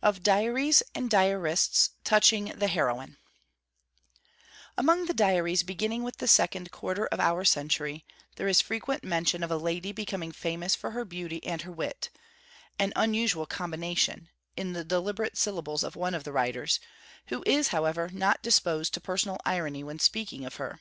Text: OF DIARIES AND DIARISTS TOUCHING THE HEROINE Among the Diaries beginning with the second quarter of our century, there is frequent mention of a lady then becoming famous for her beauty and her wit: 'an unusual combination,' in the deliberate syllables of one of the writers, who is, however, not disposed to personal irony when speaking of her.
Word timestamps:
OF 0.00 0.22
DIARIES 0.22 0.82
AND 0.94 1.10
DIARISTS 1.10 1.90
TOUCHING 2.02 2.46
THE 2.56 2.66
HEROINE 2.66 3.18
Among 4.78 5.04
the 5.04 5.12
Diaries 5.12 5.62
beginning 5.64 6.02
with 6.02 6.16
the 6.16 6.26
second 6.26 6.70
quarter 6.70 7.06
of 7.08 7.20
our 7.20 7.44
century, 7.44 8.06
there 8.36 8.48
is 8.48 8.62
frequent 8.62 9.04
mention 9.04 9.42
of 9.42 9.50
a 9.50 9.58
lady 9.58 9.90
then 9.90 9.96
becoming 9.96 10.32
famous 10.32 10.74
for 10.74 10.92
her 10.92 11.04
beauty 11.04 11.44
and 11.44 11.60
her 11.60 11.72
wit: 11.72 12.08
'an 12.78 12.94
unusual 12.96 13.44
combination,' 13.44 14.30
in 14.56 14.72
the 14.72 14.82
deliberate 14.82 15.36
syllables 15.36 15.84
of 15.84 15.94
one 15.94 16.14
of 16.14 16.24
the 16.24 16.32
writers, 16.32 16.80
who 17.26 17.42
is, 17.44 17.68
however, 17.68 18.08
not 18.10 18.42
disposed 18.42 18.94
to 18.94 19.00
personal 19.02 19.36
irony 19.44 19.84
when 19.84 19.98
speaking 19.98 20.46
of 20.46 20.54
her. 20.54 20.80